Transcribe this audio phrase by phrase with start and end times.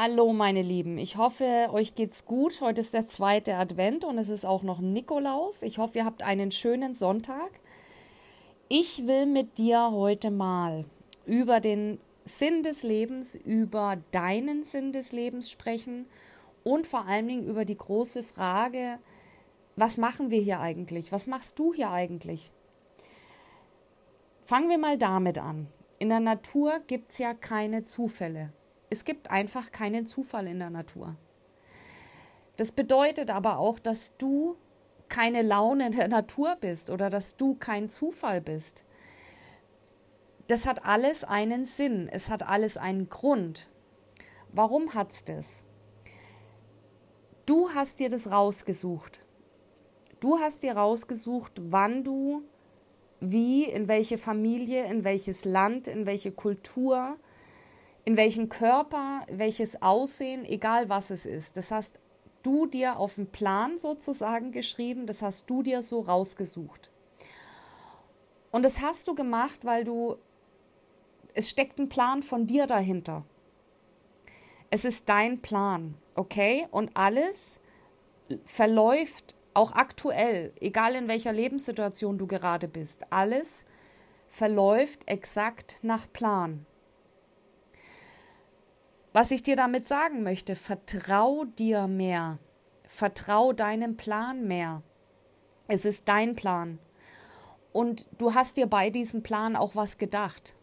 [0.00, 2.60] Hallo meine Lieben, ich hoffe, euch geht's gut.
[2.60, 5.62] Heute ist der zweite Advent und es ist auch noch Nikolaus.
[5.62, 7.50] Ich hoffe, ihr habt einen schönen Sonntag.
[8.68, 10.84] Ich will mit dir heute mal
[11.26, 16.06] über den Sinn des Lebens, über deinen Sinn des Lebens sprechen
[16.62, 19.00] und vor allen Dingen über die große Frage,
[19.74, 21.10] was machen wir hier eigentlich?
[21.10, 22.52] Was machst du hier eigentlich?
[24.44, 25.66] Fangen wir mal damit an.
[25.98, 28.52] In der Natur gibt es ja keine Zufälle.
[28.90, 31.16] Es gibt einfach keinen Zufall in der Natur.
[32.56, 34.56] Das bedeutet aber auch, dass du
[35.08, 38.84] keine Laune der Natur bist oder dass du kein Zufall bist.
[40.48, 43.68] Das hat alles einen Sinn, es hat alles einen Grund.
[44.52, 45.64] Warum hat es das?
[47.46, 49.20] Du hast dir das rausgesucht.
[50.20, 52.42] Du hast dir rausgesucht, wann du
[53.20, 57.16] wie, in welche Familie, in welches Land, in welche Kultur,
[58.08, 61.58] in welchen Körper, welches Aussehen, egal was es ist.
[61.58, 62.00] Das hast
[62.42, 66.90] du dir auf den Plan sozusagen geschrieben, das hast du dir so rausgesucht.
[68.50, 70.16] Und das hast du gemacht, weil du,
[71.34, 73.26] es steckt ein Plan von dir dahinter.
[74.70, 76.66] Es ist dein Plan, okay?
[76.70, 77.60] Und alles
[78.46, 83.66] verläuft auch aktuell, egal in welcher Lebenssituation du gerade bist, alles
[84.30, 86.64] verläuft exakt nach Plan.
[89.12, 92.38] Was ich dir damit sagen möchte, vertrau dir mehr.
[92.86, 94.82] Vertrau deinem Plan mehr.
[95.66, 96.78] Es ist dein Plan.
[97.72, 100.54] Und du hast dir bei diesem Plan auch was gedacht.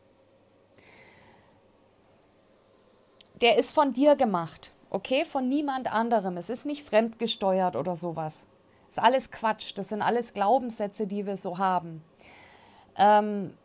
[3.41, 5.25] Der ist von dir gemacht, okay?
[5.25, 6.38] Von niemand anderem.
[6.38, 8.47] Es ist nicht fremdgesteuert oder sowas.
[8.88, 9.73] Ist alles Quatsch.
[9.75, 12.03] Das sind alles Glaubenssätze, die wir so haben.
[12.97, 13.55] Ähm,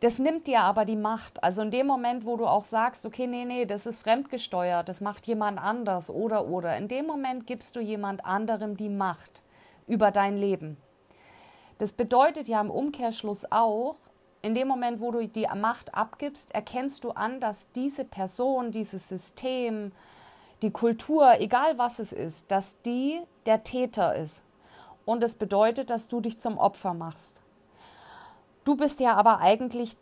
[0.00, 1.42] das nimmt dir aber die Macht.
[1.44, 5.00] Also in dem Moment, wo du auch sagst, okay, nee, nee, das ist fremdgesteuert, das
[5.00, 9.42] macht jemand anders oder oder, in dem Moment gibst du jemand anderem die Macht
[9.86, 10.78] über dein Leben.
[11.78, 13.96] Das bedeutet ja im Umkehrschluss auch,
[14.42, 19.08] in dem Moment, wo du die Macht abgibst, erkennst du an, dass diese Person, dieses
[19.08, 19.92] System,
[20.62, 24.44] die Kultur, egal was es ist, dass die der Täter ist.
[25.04, 27.42] Und es das bedeutet, dass du dich zum Opfer machst.
[28.64, 29.96] Du bist ja aber eigentlich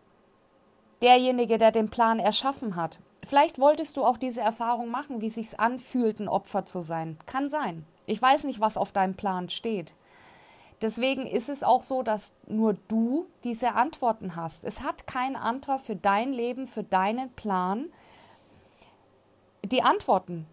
[1.02, 3.00] derjenige, der den Plan erschaffen hat.
[3.24, 7.18] Vielleicht wolltest du auch diese Erfahrung machen, wie sich's anfühlt, ein Opfer zu sein.
[7.26, 7.84] Kann sein.
[8.06, 9.94] Ich weiß nicht, was auf deinem Plan steht.
[10.80, 14.64] Deswegen ist es auch so, dass nur du diese Antworten hast.
[14.64, 17.86] Es hat kein anderer für dein Leben, für deinen Plan
[19.64, 20.46] die Antworten.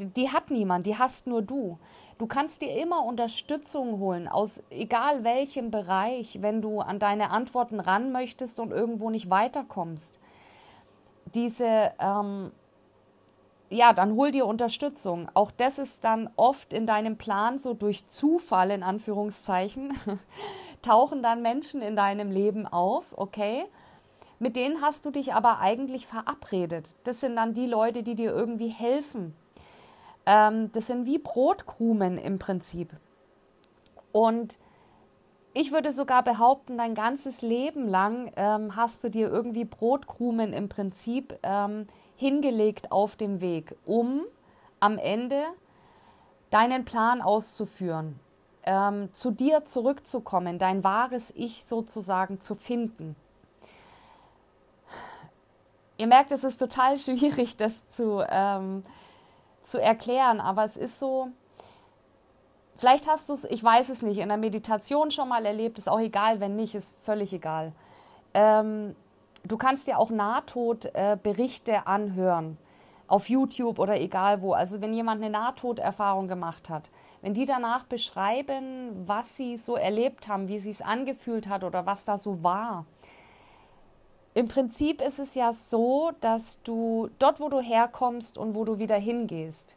[0.00, 1.78] Die hat niemand, die hast nur du.
[2.18, 7.80] Du kannst dir immer Unterstützung holen, aus egal welchem Bereich, wenn du an deine Antworten
[7.80, 10.20] ran möchtest und irgendwo nicht weiterkommst.
[11.34, 12.50] Diese, ähm,
[13.70, 15.28] ja, dann hol dir Unterstützung.
[15.34, 19.92] Auch das ist dann oft in deinem Plan so durch Zufall, in Anführungszeichen,
[20.82, 23.64] tauchen dann Menschen in deinem Leben auf, okay?
[24.40, 26.96] Mit denen hast du dich aber eigentlich verabredet.
[27.04, 29.36] Das sind dann die Leute, die dir irgendwie helfen,
[30.30, 32.92] ähm, das sind wie Brotkrumen im Prinzip.
[34.12, 34.58] Und
[35.52, 40.68] ich würde sogar behaupten, dein ganzes Leben lang ähm, hast du dir irgendwie Brotkrumen im
[40.68, 44.22] Prinzip ähm, hingelegt auf dem Weg, um
[44.78, 45.42] am Ende
[46.50, 48.20] deinen Plan auszuführen,
[48.62, 53.16] ähm, zu dir zurückzukommen, dein wahres Ich sozusagen zu finden.
[55.98, 58.84] Ihr merkt, es ist total schwierig, das zu, ähm,
[59.62, 61.28] zu erklären, aber es ist so,
[62.76, 65.88] vielleicht hast du es, ich weiß es nicht, in der Meditation schon mal erlebt, ist
[65.88, 67.72] auch egal, wenn nicht, ist völlig egal.
[68.34, 68.96] Ähm,
[69.44, 72.58] du kannst dir auch Nahtodberichte äh, anhören,
[73.06, 74.52] auf YouTube oder egal wo.
[74.52, 76.90] Also wenn jemand eine Nahtoderfahrung gemacht hat,
[77.22, 81.86] wenn die danach beschreiben, was sie so erlebt haben, wie sie es angefühlt hat oder
[81.86, 82.86] was da so war,
[84.34, 88.78] im Prinzip ist es ja so, dass du dort, wo du herkommst und wo du
[88.78, 89.76] wieder hingehst,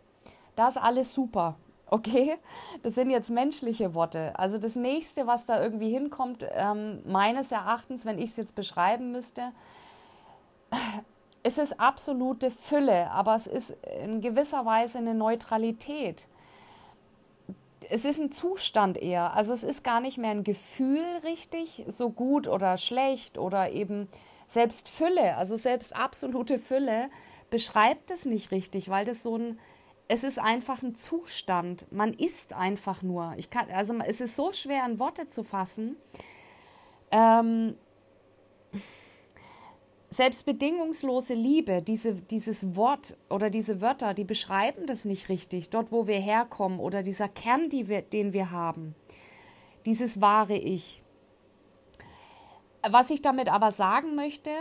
[0.56, 1.56] da ist alles super.
[1.94, 2.38] Okay,
[2.82, 4.34] das sind jetzt menschliche Worte.
[4.40, 9.12] Also das nächste, was da irgendwie hinkommt, ähm, meines Erachtens, wenn ich es jetzt beschreiben
[9.12, 9.52] müsste,
[11.44, 16.26] es ist absolute Fülle, aber es ist in gewisser Weise eine Neutralität.
[17.92, 19.34] Es ist ein Zustand eher.
[19.34, 24.08] Also es ist gar nicht mehr ein Gefühl richtig, so gut oder schlecht oder eben
[24.54, 27.10] selbst Fülle, also selbst absolute Fülle,
[27.50, 29.60] beschreibt es nicht richtig, weil das so ein,
[30.08, 31.92] es ist einfach ein Zustand.
[31.92, 33.34] Man ist einfach nur.
[33.38, 35.98] Ich kann, also es ist so schwer in Worte zu fassen.
[37.12, 37.76] Ähm,
[40.10, 45.92] selbst bedingungslose Liebe, diese, dieses Wort oder diese Wörter, die beschreiben das nicht richtig, dort
[45.92, 48.96] wo wir herkommen oder dieser Kern, die wir, den wir haben,
[49.86, 51.03] dieses wahre Ich.
[52.90, 54.52] Was ich damit aber sagen möchte,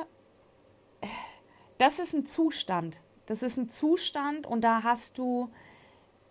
[1.78, 3.00] das ist ein Zustand.
[3.26, 5.50] Das ist ein Zustand und da hast du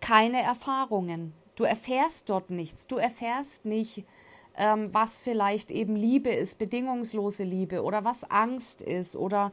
[0.00, 1.34] keine Erfahrungen.
[1.56, 2.86] Du erfährst dort nichts.
[2.86, 4.06] Du erfährst nicht,
[4.56, 9.52] ähm, was vielleicht eben Liebe ist, bedingungslose Liebe oder was Angst ist oder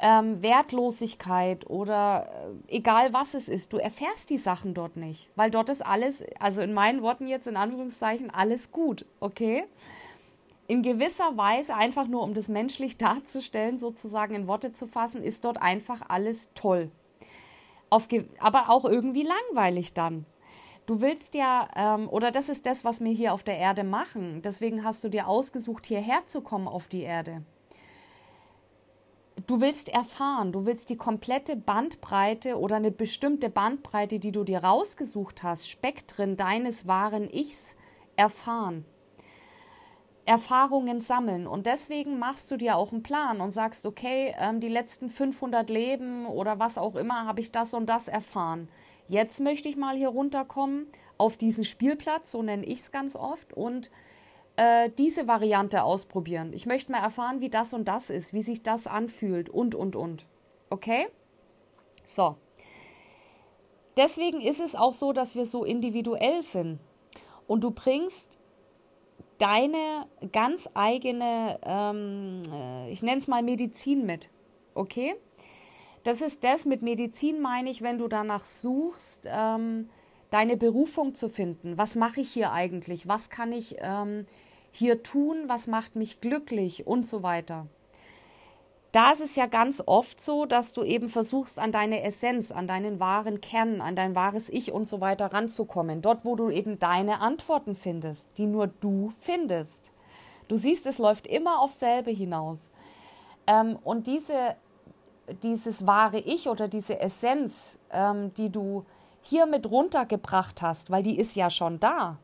[0.00, 2.28] ähm, Wertlosigkeit oder
[2.68, 6.24] äh, egal was es ist, du erfährst die Sachen dort nicht, weil dort ist alles,
[6.38, 9.64] also in meinen Worten jetzt in Anführungszeichen, alles gut, okay?
[10.68, 15.44] In gewisser Weise, einfach nur um das menschlich darzustellen, sozusagen in Worte zu fassen, ist
[15.44, 16.90] dort einfach alles toll.
[17.90, 18.06] Auf,
[18.38, 20.26] aber auch irgendwie langweilig dann.
[20.84, 24.42] Du willst ja, ähm, oder das ist das, was wir hier auf der Erde machen.
[24.42, 27.42] Deswegen hast du dir ausgesucht, hierher zu kommen auf die Erde.
[29.46, 34.64] Du willst erfahren, du willst die komplette Bandbreite oder eine bestimmte Bandbreite, die du dir
[34.64, 37.74] rausgesucht hast, Spektren deines wahren Ichs
[38.16, 38.84] erfahren.
[40.28, 41.46] Erfahrungen sammeln.
[41.46, 45.70] Und deswegen machst du dir auch einen Plan und sagst, okay, ähm, die letzten 500
[45.70, 48.68] Leben oder was auch immer habe ich das und das erfahren.
[49.08, 50.86] Jetzt möchte ich mal hier runterkommen
[51.16, 53.90] auf diesen Spielplatz, so nenne ich es ganz oft, und
[54.56, 56.52] äh, diese Variante ausprobieren.
[56.52, 59.96] Ich möchte mal erfahren, wie das und das ist, wie sich das anfühlt und, und,
[59.96, 60.26] und.
[60.68, 61.06] Okay?
[62.04, 62.36] So.
[63.96, 66.80] Deswegen ist es auch so, dass wir so individuell sind.
[67.46, 68.38] Und du bringst
[69.38, 74.30] deine ganz eigene, ähm, äh, ich nenne es mal Medizin mit.
[74.74, 75.14] Okay?
[76.04, 79.88] Das ist das, mit Medizin meine ich, wenn du danach suchst, ähm,
[80.30, 81.78] deine Berufung zu finden.
[81.78, 83.08] Was mache ich hier eigentlich?
[83.08, 84.26] Was kann ich ähm,
[84.70, 85.44] hier tun?
[85.46, 86.86] Was macht mich glücklich?
[86.86, 87.66] Und so weiter.
[88.92, 92.66] Da ist es ja ganz oft so, dass du eben versuchst, an deine Essenz, an
[92.66, 96.00] deinen wahren Kern, an dein wahres Ich und so weiter ranzukommen.
[96.00, 99.92] Dort, wo du eben deine Antworten findest, die nur du findest.
[100.48, 102.70] Du siehst, es läuft immer auf selbe hinaus.
[103.46, 104.56] Ähm, und diese
[105.42, 108.84] dieses wahre Ich oder diese Essenz, ähm, die du
[109.20, 112.18] hier mit runtergebracht hast, weil die ist ja schon da.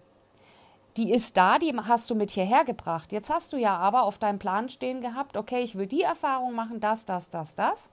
[0.96, 3.12] Die ist da, die hast du mit hierher gebracht.
[3.12, 6.54] Jetzt hast du ja aber auf deinem Plan stehen gehabt, okay, ich will die Erfahrung
[6.54, 7.90] machen, das, das, das, das.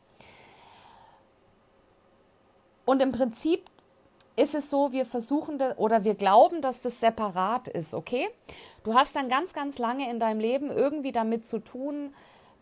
[2.86, 3.70] Und im Prinzip
[4.36, 8.30] ist es so, wir versuchen oder wir glauben, dass das separat ist, okay?
[8.84, 12.14] Du hast dann ganz, ganz lange in deinem Leben irgendwie damit zu tun,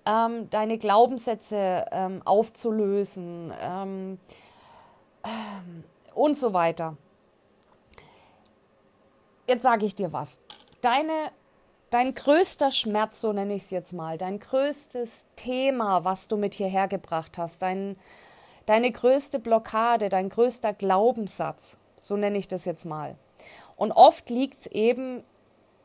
[0.05, 4.19] ähm, deine Glaubenssätze ähm, aufzulösen ähm,
[5.23, 5.83] ähm,
[6.13, 6.97] und so weiter.
[9.49, 10.39] Jetzt sage ich dir was.
[10.81, 11.31] Deine,
[11.89, 16.53] dein größter Schmerz, so nenne ich es jetzt mal, dein größtes Thema, was du mit
[16.53, 17.95] hierher gebracht hast, dein,
[18.67, 23.15] deine größte Blockade, dein größter Glaubenssatz, so nenne ich das jetzt mal.
[23.75, 25.23] Und oft liegt es eben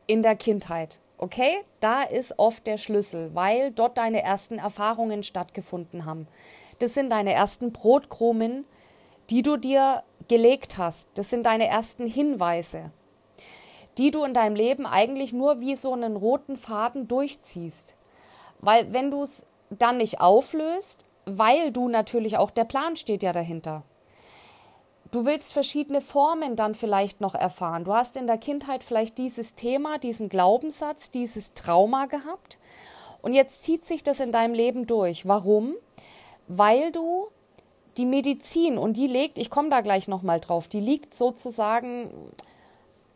[0.06, 1.00] in der Kindheit.
[1.16, 6.28] Okay, da ist oft der Schlüssel, weil dort deine ersten Erfahrungen stattgefunden haben.
[6.80, 8.66] Das sind deine ersten Brotkrumen,
[9.30, 11.08] die du dir gelegt hast.
[11.14, 12.90] Das sind deine ersten Hinweise,
[13.98, 17.94] die du in deinem Leben eigentlich nur wie so einen roten Faden durchziehst.
[18.60, 23.32] Weil wenn du es dann nicht auflöst, weil du natürlich auch der Plan steht ja
[23.32, 23.82] dahinter.
[25.10, 27.84] Du willst verschiedene Formen dann vielleicht noch erfahren.
[27.84, 32.58] Du hast in der Kindheit vielleicht dieses Thema, diesen Glaubenssatz, dieses Trauma gehabt.
[33.22, 35.26] Und jetzt zieht sich das in deinem Leben durch.
[35.26, 35.76] Warum?
[36.48, 37.28] Weil du
[37.96, 42.10] die Medizin, und die legt, ich komme da gleich nochmal drauf, die liegt sozusagen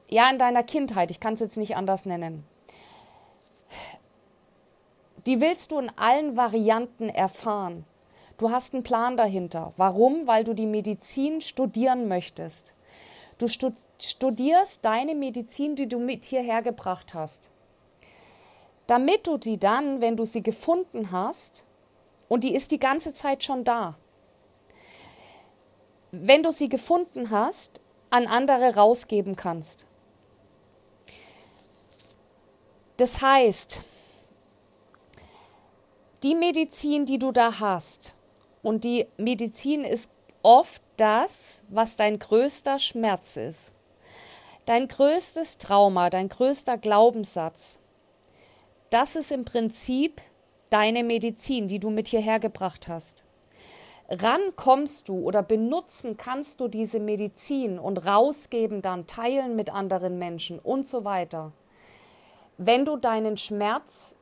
[0.09, 1.11] ja in deiner Kindheit.
[1.11, 2.45] Ich kann es jetzt nicht anders nennen.
[5.27, 7.85] Die willst du in allen Varianten erfahren.
[8.39, 9.73] Du hast einen Plan dahinter.
[9.77, 10.27] Warum?
[10.27, 12.75] Weil du die Medizin studieren möchtest.
[13.37, 17.51] Du studierst deine Medizin, die du mit hierher gebracht hast.
[18.87, 21.65] Damit du die dann, wenn du sie gefunden hast,
[22.29, 23.97] und die ist die ganze Zeit schon da,
[26.11, 29.85] wenn du sie gefunden hast, an andere rausgeben kannst.
[32.99, 33.81] Das heißt,
[36.25, 38.17] die Medizin, die du da hast,
[38.61, 40.11] und die Medizin ist
[40.43, 43.73] oft das, was dein größter Schmerz ist.
[44.67, 47.79] Dein größtes Trauma, dein größter Glaubenssatz.
[48.91, 50.21] Das ist im Prinzip
[50.69, 53.23] deine Medizin, die du mit hierher gebracht hast.
[54.09, 60.19] Ran kommst du oder benutzen kannst du diese Medizin und rausgeben, dann teilen mit anderen
[60.19, 61.53] Menschen und so weiter.
[62.59, 64.15] Wenn du deinen Schmerz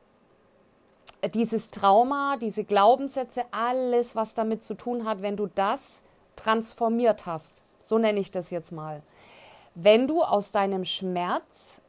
[1.33, 6.03] dieses Trauma, diese Glaubenssätze, alles, was damit zu tun hat, wenn du das
[6.35, 9.01] transformiert hast, so nenne ich das jetzt mal.
[9.73, 11.81] Wenn du aus deinem Schmerz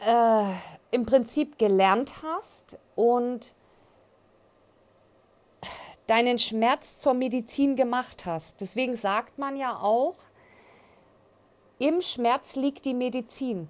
[0.00, 0.52] äh,
[0.90, 3.54] im Prinzip gelernt hast und
[6.06, 8.60] deinen Schmerz zur Medizin gemacht hast.
[8.60, 10.14] Deswegen sagt man ja auch,
[11.78, 13.68] im Schmerz liegt die Medizin.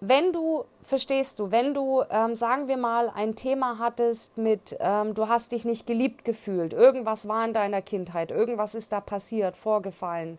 [0.00, 5.14] Wenn du, verstehst du, wenn du, ähm, sagen wir mal, ein Thema hattest mit, ähm,
[5.14, 9.56] du hast dich nicht geliebt gefühlt, irgendwas war in deiner Kindheit, irgendwas ist da passiert,
[9.56, 10.38] vorgefallen,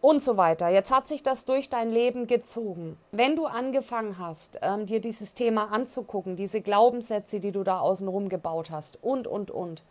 [0.00, 0.68] und so weiter.
[0.68, 2.96] Jetzt hat sich das durch dein Leben gezogen.
[3.12, 8.28] Wenn du angefangen hast, ähm, dir dieses Thema anzugucken, diese Glaubenssätze, die du da außenrum
[8.28, 9.82] gebaut hast und, und, und,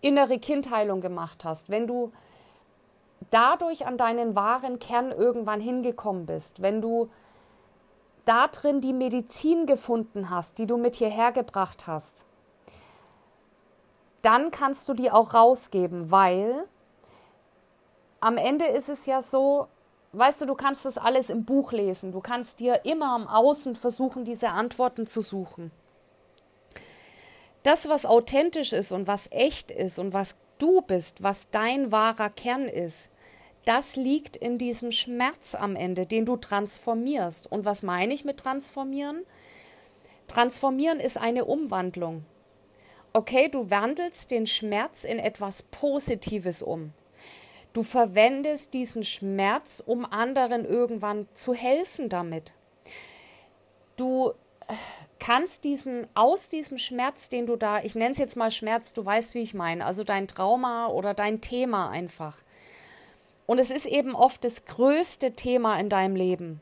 [0.00, 2.12] innere Kindheilung gemacht hast, wenn du
[3.30, 7.10] dadurch an deinen wahren Kern irgendwann hingekommen bist, wenn du
[8.24, 12.26] da drin die Medizin gefunden hast, die du mit hierher gebracht hast,
[14.22, 16.64] dann kannst du die auch rausgeben, weil
[18.20, 19.68] am Ende ist es ja so,
[20.12, 22.10] weißt du, du kannst das alles im Buch lesen.
[22.10, 25.70] Du kannst dir immer am Außen versuchen, diese Antworten zu suchen.
[27.62, 32.30] Das, was authentisch ist und was echt ist und was du bist, was dein wahrer
[32.30, 33.10] Kern ist,
[33.66, 37.50] das liegt in diesem Schmerz am Ende, den du transformierst.
[37.50, 39.24] Und was meine ich mit transformieren?
[40.28, 42.24] Transformieren ist eine Umwandlung.
[43.12, 46.92] Okay, du wandelst den Schmerz in etwas Positives um.
[47.72, 52.52] Du verwendest diesen Schmerz, um anderen irgendwann zu helfen damit.
[53.96, 54.32] Du
[54.68, 54.74] äh,
[55.18, 59.04] kannst diesen aus diesem Schmerz, den du da, ich nenne es jetzt mal Schmerz, du
[59.04, 62.38] weißt, wie ich meine, also dein Trauma oder dein Thema einfach.
[63.46, 66.60] Und es ist eben oft das größte Thema in deinem Leben,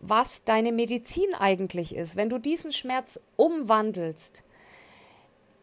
[0.00, 2.16] was deine Medizin eigentlich ist.
[2.16, 4.42] Wenn du diesen Schmerz umwandelst,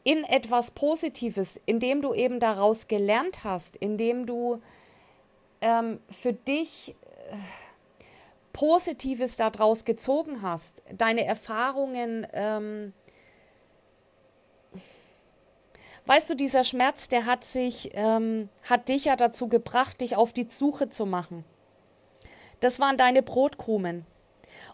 [0.04, 4.62] in etwas Positives, indem du eben daraus gelernt hast, indem du
[5.62, 6.96] ähm, für dich
[7.30, 7.36] äh,
[8.54, 12.94] Positives daraus gezogen hast, deine Erfahrungen, ähm,
[16.06, 20.34] weißt du, dieser Schmerz, der hat sich, ähm, hat dich ja dazu gebracht, dich auf
[20.34, 21.46] die Suche zu machen.
[22.60, 24.06] Das waren deine Brotkrumen.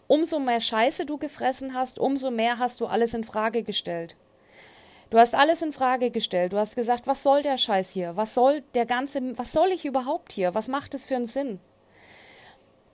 [0.06, 4.16] Umso mehr Scheiße du gefressen hast, umso mehr hast du alles in Frage gestellt.
[5.10, 6.52] Du hast alles in Frage gestellt.
[6.52, 8.16] Du hast gesagt, was soll der Scheiß hier?
[8.16, 10.54] Was soll der ganze, was soll ich überhaupt hier?
[10.54, 11.60] Was macht es für einen Sinn?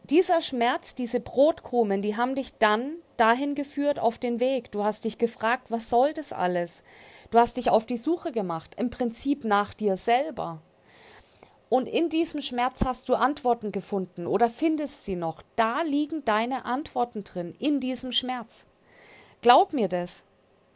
[0.05, 4.71] Dieser Schmerz, diese Brotkrumen, die haben dich dann dahin geführt auf den Weg.
[4.71, 6.85] Du hast dich gefragt, was soll das alles?
[7.31, 10.61] Du hast dich auf die Suche gemacht, im Prinzip nach dir selber.
[11.69, 15.43] Und in diesem Schmerz hast du Antworten gefunden oder findest sie noch.
[15.57, 18.67] Da liegen deine Antworten drin, in diesem Schmerz.
[19.43, 20.25] Glaub mir das.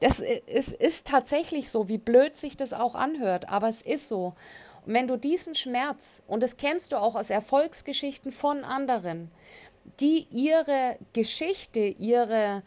[0.01, 4.35] Das ist, ist tatsächlich so, wie blöd sich das auch anhört, aber es ist so.
[4.87, 9.31] Und wenn du diesen Schmerz, und das kennst du auch aus Erfolgsgeschichten von anderen,
[10.01, 12.63] die ihre Geschichte, ihre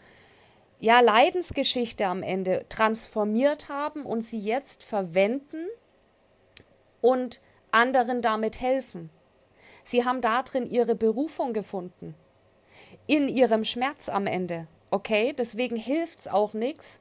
[0.81, 5.67] ja, Leidensgeschichte am Ende transformiert haben und sie jetzt verwenden
[7.01, 9.11] und anderen damit helfen.
[9.83, 12.15] Sie haben darin ihre Berufung gefunden.
[13.05, 14.67] In ihrem Schmerz am Ende.
[14.89, 17.00] Okay, deswegen hilft es auch nichts,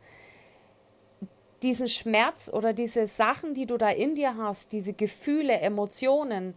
[1.63, 6.55] diesen Schmerz oder diese Sachen, die du da in dir hast, diese Gefühle, Emotionen,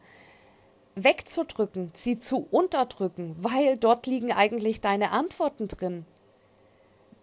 [0.96, 6.06] wegzudrücken, sie zu unterdrücken, weil dort liegen eigentlich deine Antworten drin.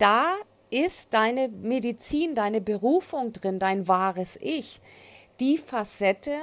[0.00, 0.36] Da
[0.70, 4.80] ist deine Medizin, deine Berufung drin, dein wahres Ich,
[5.40, 6.38] die Facette,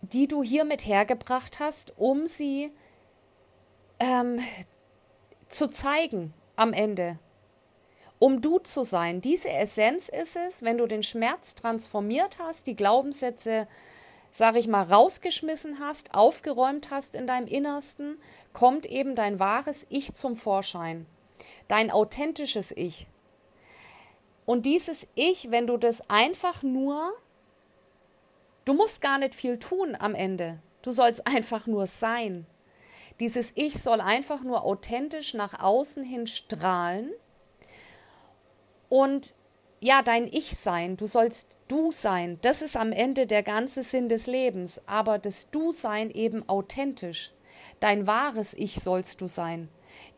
[0.00, 2.72] die du hier mit hergebracht hast, um sie
[4.00, 4.40] ähm,
[5.46, 7.18] zu zeigen am Ende
[8.24, 9.20] um du zu sein.
[9.20, 13.68] Diese Essenz ist es, wenn du den Schmerz transformiert hast, die Glaubenssätze,
[14.30, 18.16] sag ich mal, rausgeschmissen hast, aufgeräumt hast in deinem Innersten,
[18.54, 21.04] kommt eben dein wahres Ich zum Vorschein.
[21.68, 23.06] Dein authentisches Ich.
[24.46, 27.12] Und dieses Ich, wenn du das einfach nur,
[28.64, 30.60] du musst gar nicht viel tun am Ende.
[30.82, 32.46] Du sollst einfach nur sein.
[33.20, 37.12] Dieses Ich soll einfach nur authentisch nach außen hin strahlen
[38.88, 39.34] und
[39.80, 44.08] ja, dein Ich sein, du sollst du sein, das ist am Ende der ganze Sinn
[44.08, 47.32] des Lebens, aber das Du sein eben authentisch.
[47.80, 49.68] Dein wahres Ich sollst du sein.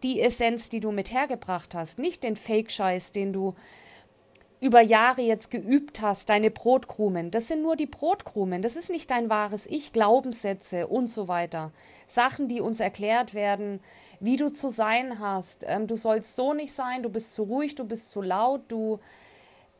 [0.02, 3.54] Die Essenz, die du mit hergebracht hast, nicht den Fake-Scheiß, den du
[4.60, 9.10] über Jahre jetzt geübt hast, deine Brotkrumen, das sind nur die Brotkrumen, das ist nicht
[9.10, 11.72] dein wahres Ich, Glaubenssätze und so weiter.
[12.06, 13.80] Sachen, die uns erklärt werden,
[14.18, 15.64] wie du zu sein hast.
[15.66, 18.98] Ähm, du sollst so nicht sein, du bist zu ruhig, du bist zu laut, du,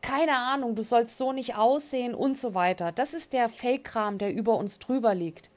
[0.01, 2.91] keine Ahnung, du sollst so nicht aussehen und so weiter.
[2.91, 5.49] Das ist der Fake-Kram, der über uns drüber liegt.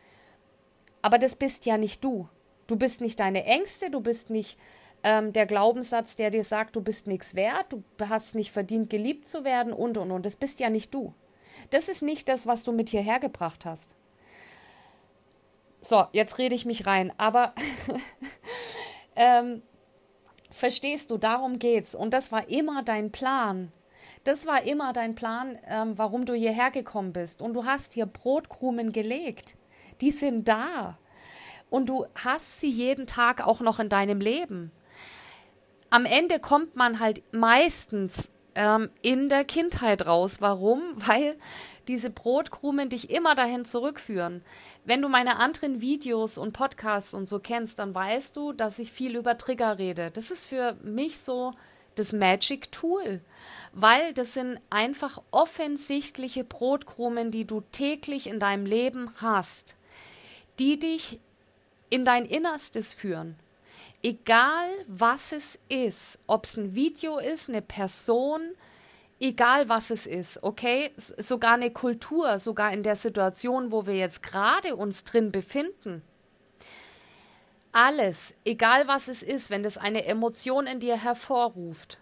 [1.03, 2.29] Aber das bist ja nicht du.
[2.71, 4.57] Du bist nicht deine Ängste, du bist nicht
[5.03, 9.29] ähm, der Glaubenssatz, der dir sagt, du bist nichts wert, du hast nicht verdient, geliebt
[9.29, 10.25] zu werden und und und.
[10.25, 11.12] Das bist ja nicht du.
[11.71, 13.97] Das ist nicht das, was du mit hierher gebracht hast.
[15.81, 17.55] So, jetzt rede ich mich rein, aber
[19.17, 19.62] ähm,
[20.50, 21.97] verstehst du, darum geht's.
[21.97, 23.73] Und das war immer dein Plan.
[24.23, 27.43] Das war immer dein Plan, ähm, warum du hierher gekommen bist.
[27.43, 29.57] Und du hast hier Brotkrumen gelegt.
[30.00, 30.99] Die sind da.
[31.71, 34.73] Und du hast sie jeden Tag auch noch in deinem Leben
[35.91, 40.37] am Ende kommt man halt meistens ähm, in der Kindheit raus.
[40.41, 40.81] Warum?
[40.95, 41.37] Weil
[41.89, 44.43] diese Brotkrumen dich immer dahin zurückführen.
[44.85, 48.93] Wenn du meine anderen Videos und Podcasts und so kennst, dann weißt du, dass ich
[48.93, 50.11] viel über Trigger rede.
[50.12, 51.53] Das ist für mich so
[51.97, 53.21] das Magic Tool,
[53.73, 59.77] weil das sind einfach offensichtliche Brotkrumen, die du täglich in deinem Leben hast,
[60.61, 61.19] die dich
[61.91, 63.37] in dein Innerstes führen.
[64.03, 68.41] Egal was es ist, ob es ein Video ist, eine Person,
[69.19, 74.23] egal was es ist, okay, sogar eine Kultur, sogar in der Situation, wo wir jetzt
[74.23, 76.03] gerade uns drin befinden.
[77.73, 81.99] Alles, egal was es ist, wenn das eine Emotion in dir hervorruft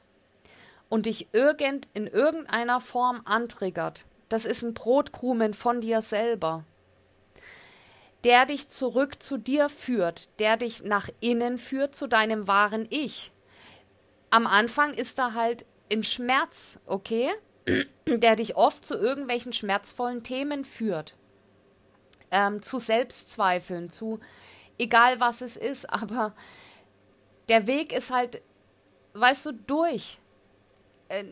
[0.88, 6.64] und dich irgend, in irgendeiner Form antriggert, das ist ein Brotkrumen von dir selber
[8.24, 13.32] der dich zurück zu dir führt, der dich nach innen führt zu deinem wahren Ich.
[14.30, 17.30] Am Anfang ist da halt ein Schmerz, okay,
[18.06, 21.16] der dich oft zu irgendwelchen schmerzvollen Themen führt,
[22.30, 24.20] ähm, zu Selbstzweifeln, zu
[24.78, 26.34] egal was es ist, aber
[27.48, 28.42] der Weg ist halt,
[29.14, 30.18] weißt du, durch.
[31.08, 31.24] Äh,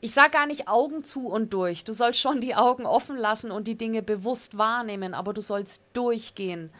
[0.00, 1.84] ich sage gar nicht Augen zu und durch.
[1.84, 5.84] Du sollst schon die Augen offen lassen und die Dinge bewusst wahrnehmen, aber du sollst
[5.94, 6.70] durchgehen.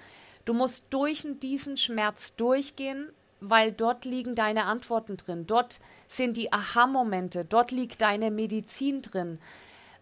[0.44, 5.46] Du musst durch diesen Schmerz durchgehen, weil dort liegen deine Antworten drin.
[5.46, 7.44] Dort sind die Aha-Momente.
[7.44, 9.38] Dort liegt deine Medizin drin.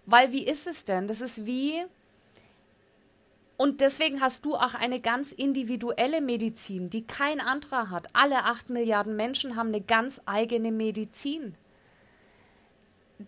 [0.06, 1.08] Weil wie ist es denn?
[1.08, 1.84] Das ist wie.
[3.56, 8.08] Und deswegen hast du auch eine ganz individuelle Medizin, die kein anderer hat.
[8.12, 11.54] Alle acht Milliarden Menschen haben eine ganz eigene Medizin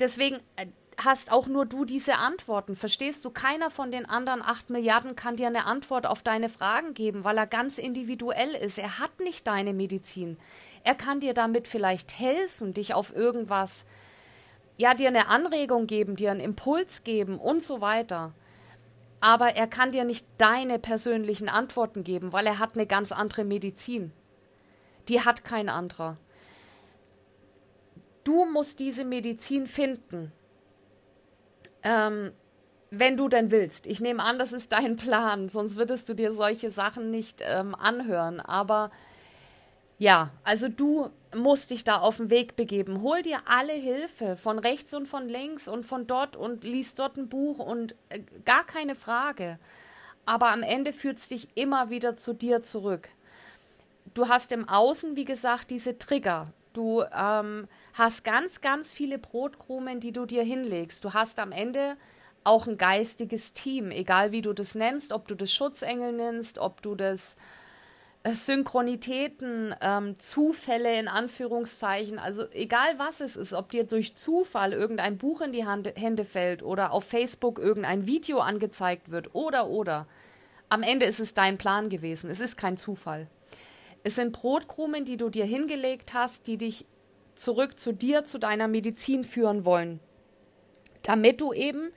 [0.01, 0.67] deswegen äh,
[1.03, 2.77] hast auch nur du diese Antworten.
[2.77, 3.31] Verstehst du?
[3.31, 7.37] Keiner von den anderen acht Milliarden kann dir eine Antwort auf deine Fragen geben, weil
[7.37, 8.79] er ganz individuell ist.
[8.79, 10.39] Er hat nicht deine Medizin.
[10.85, 13.85] Er kann dir damit vielleicht helfen, dich auf irgendwas,
[14.79, 18.33] ja, dir eine Anregung geben, dir einen Impuls geben und so weiter.
[19.21, 23.45] Aber er kann dir nicht deine persönlichen Antworten geben, weil er hat eine ganz andere
[23.45, 24.13] Medizin.
[25.09, 26.17] Die hat kein anderer.
[28.27, 30.33] Du musst diese Medizin finden.
[31.85, 32.33] Ähm,
[32.91, 33.87] wenn du denn willst.
[33.87, 37.77] Ich nehme an, das ist dein Plan, sonst würdest du dir solche Sachen nicht ähm,
[37.77, 38.41] anhören.
[38.41, 38.91] Aber
[39.97, 43.01] ja, also du musst dich da auf den Weg begeben.
[43.01, 47.17] Hol dir alle Hilfe von rechts und von links und von dort und lies dort
[47.19, 49.61] ein Buch und äh, gar keine Frage.
[50.25, 53.09] Aber am Ende führt es dich immer wieder zu dir zurück.
[54.15, 56.53] Du hast im Außen, wie gesagt, diese Trigger.
[56.77, 61.03] Du ähm, hast ganz, ganz viele Brotkrumen, die du dir hinlegst.
[61.03, 61.97] Du hast am Ende
[62.45, 66.83] auch ein geistiges Team, egal wie du das nennst, ob du das Schutzengel nennst, ob
[66.83, 67.37] du das
[68.25, 74.75] äh, Synchronitäten, ähm, Zufälle in Anführungszeichen, also egal was es ist, ob dir durch Zufall
[74.75, 79.69] irgendein Buch in die Hand, Hände fällt oder auf Facebook irgendein Video angezeigt wird oder
[79.69, 80.07] oder.
[80.69, 83.29] Am Ende ist es dein Plan gewesen, es ist kein Zufall.
[84.07, 86.87] Es sind Brotkrumen, die du dir hingelegt hast, die dich
[87.35, 89.99] zurück zu dir, zu deiner Medizin führen wollen,
[91.03, 91.91] damit du eben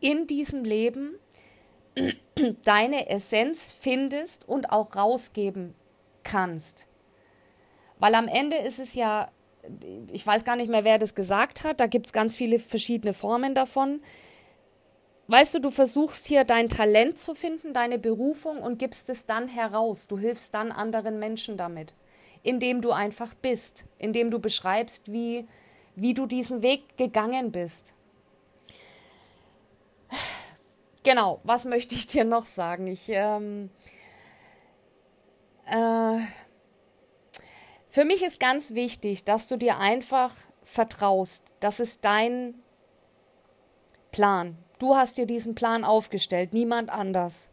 [0.00, 1.14] in diesem Leben
[2.64, 5.76] deine Essenz findest und auch rausgeben
[6.24, 6.88] kannst.
[8.00, 9.30] Weil am Ende ist es ja,
[10.10, 13.14] ich weiß gar nicht mehr, wer das gesagt hat, da gibt es ganz viele verschiedene
[13.14, 14.00] Formen davon
[15.28, 19.48] weißt du, du versuchst hier dein Talent zu finden, deine Berufung und gibst es dann
[19.48, 20.08] heraus.
[20.08, 21.94] Du hilfst dann anderen Menschen damit,
[22.42, 25.46] indem du einfach bist, indem du beschreibst, wie,
[25.94, 27.94] wie du diesen Weg gegangen bist.
[31.04, 32.86] Genau, was möchte ich dir noch sagen?
[32.86, 33.68] Ich, ähm,
[35.66, 36.18] äh,
[37.90, 41.44] für mich ist ganz wichtig, dass du dir einfach vertraust.
[41.60, 42.54] Das ist dein
[44.12, 44.63] Plan.
[44.84, 47.48] Du hast dir diesen Plan aufgestellt, niemand anders.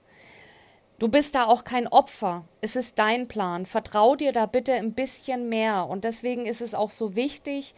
[1.00, 2.44] Du bist da auch kein Opfer.
[2.60, 3.66] Es ist dein Plan.
[3.66, 5.88] Vertrau dir da bitte ein bisschen mehr.
[5.88, 7.74] Und deswegen ist es auch so wichtig,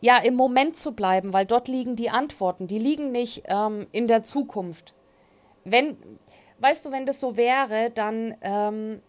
[0.00, 2.66] ja, im Moment zu bleiben, weil dort liegen die Antworten.
[2.66, 4.92] Die liegen nicht ähm, in der Zukunft.
[5.62, 5.96] Wenn,
[6.58, 9.00] weißt du, wenn das so wäre, dann ähm,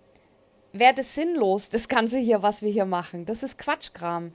[0.74, 3.26] wäre das sinnlos, das Ganze hier, was wir hier machen.
[3.26, 4.32] Das ist Quatschkram.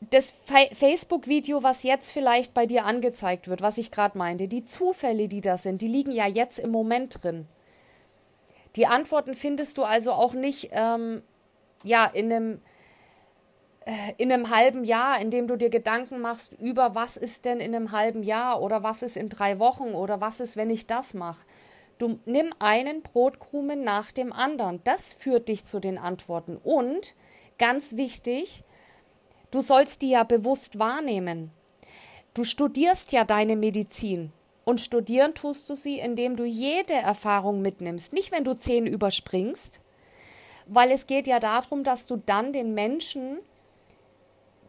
[0.00, 0.32] Das
[0.72, 5.42] Facebook-Video, was jetzt vielleicht bei dir angezeigt wird, was ich gerade meinte, die Zufälle, die
[5.42, 7.46] da sind, die liegen ja jetzt im Moment drin.
[8.76, 11.22] Die Antworten findest du also auch nicht ähm,
[11.82, 12.60] ja, in einem
[13.84, 17.60] äh, in einem halben Jahr, in dem du dir Gedanken machst über was ist denn
[17.60, 20.86] in einem halben Jahr oder was ist in drei Wochen oder was ist, wenn ich
[20.86, 21.44] das mache.
[21.98, 24.80] Du nimm einen Brotkrumen nach dem anderen.
[24.84, 26.56] Das führt dich zu den Antworten.
[26.56, 27.14] Und
[27.58, 28.64] ganz wichtig,
[29.50, 31.50] du sollst die ja bewusst wahrnehmen.
[32.34, 34.32] Du studierst ja deine Medizin.
[34.64, 38.12] Und studieren tust du sie, indem du jede Erfahrung mitnimmst.
[38.12, 39.80] Nicht, wenn du zehn überspringst,
[40.66, 43.38] weil es geht ja darum, dass du dann den Menschen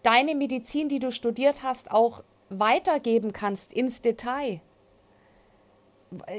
[0.01, 4.61] deine Medizin, die du studiert hast, auch weitergeben kannst ins Detail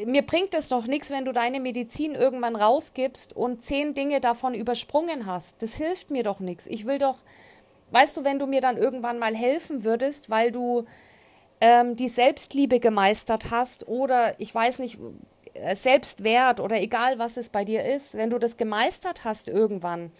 [0.05, 4.55] mir bringt es doch nichts, wenn du deine Medizin irgendwann rausgibst und zehn Dinge davon
[4.55, 5.62] übersprungen hast.
[5.62, 6.66] Das hilft mir doch nichts.
[6.66, 7.18] Ich will doch,
[7.92, 10.85] weißt du, wenn du mir dann irgendwann mal helfen würdest, weil du
[11.61, 14.98] ähm, die Selbstliebe gemeistert hast oder ich weiß nicht,
[15.55, 20.11] äh, Selbstwert oder egal was es bei dir ist, wenn du das gemeistert hast irgendwann,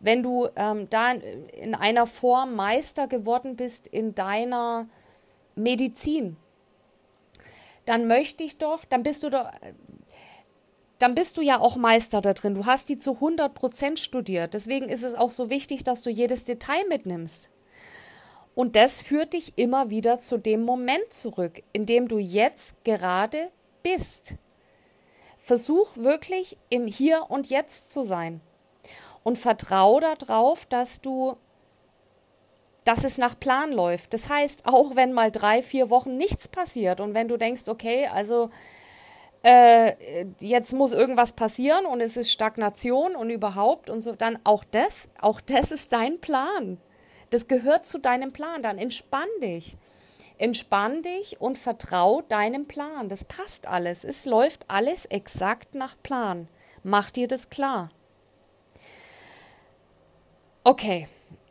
[0.00, 4.88] wenn du ähm, da in, in einer Form Meister geworden bist in deiner
[5.54, 6.36] Medizin,
[7.86, 9.46] dann möchte ich doch, dann bist du doch,
[10.98, 12.54] dann bist du ja auch Meister da drin.
[12.54, 14.54] Du hast die zu 100 Prozent studiert.
[14.54, 17.50] Deswegen ist es auch so wichtig, dass du jedes Detail mitnimmst.
[18.54, 23.50] Und das führt dich immer wieder zu dem Moment zurück, in dem du jetzt gerade
[23.82, 24.36] bist.
[25.36, 28.40] Versuch wirklich im Hier und Jetzt zu sein.
[29.22, 31.36] Und vertraue darauf, dass du
[32.84, 34.14] dass es nach Plan läuft.
[34.14, 38.06] Das heißt, auch wenn mal drei, vier Wochen nichts passiert und wenn du denkst, okay,
[38.06, 38.48] also
[39.42, 44.64] äh, jetzt muss irgendwas passieren und es ist Stagnation und überhaupt und so, dann auch
[44.64, 46.78] das, auch das ist dein Plan.
[47.30, 48.62] Das gehört zu deinem Plan.
[48.62, 49.76] Dann entspann dich.
[50.38, 53.08] Entspann dich und vertrau deinem Plan.
[53.08, 54.04] Das passt alles.
[54.04, 56.48] Es läuft alles exakt nach Plan.
[56.82, 57.90] Mach dir das klar.
[60.62, 61.08] Okay.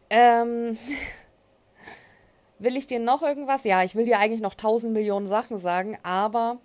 [0.10, 0.78] Ähm,
[2.60, 3.66] Will ich dir noch irgendwas?
[3.66, 6.60] Ja, ich will dir eigentlich noch tausend Millionen Sachen sagen, aber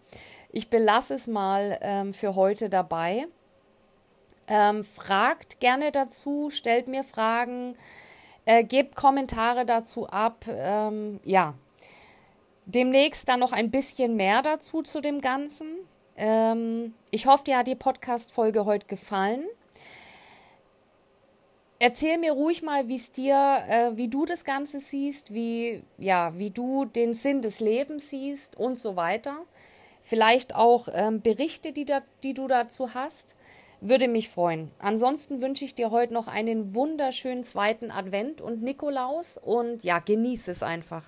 [0.53, 3.27] ich belasse es mal ähm, für heute dabei.
[4.49, 7.77] Ähm, fragt gerne dazu, stellt mir Fragen,
[8.45, 10.45] äh, gebt Kommentare dazu ab.
[10.49, 11.55] Ähm, ja,
[12.67, 15.69] demnächst dann noch ein bisschen mehr dazu zu dem Ganzen.
[16.17, 19.45] Ähm, ich hoffe, dir hat die Podcast-Folge heute gefallen
[21.81, 26.39] erzähl mir ruhig mal, wie es dir, äh, wie du das Ganze siehst, wie, ja,
[26.39, 29.37] wie du den Sinn des Lebens siehst und so weiter.
[30.03, 33.37] Vielleicht auch ähm, Berichte, die, da, die du dazu hast.
[33.81, 34.71] Würde mich freuen.
[34.79, 40.51] Ansonsten wünsche ich dir heute noch einen wunderschönen zweiten Advent und Nikolaus und ja, genieße
[40.51, 41.05] es einfach.